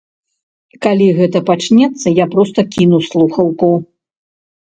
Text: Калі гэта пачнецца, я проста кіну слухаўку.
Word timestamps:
Калі 0.83 1.07
гэта 1.17 1.41
пачнецца, 1.49 2.07
я 2.23 2.27
проста 2.33 2.59
кіну 2.77 2.97
слухаўку. 3.11 3.69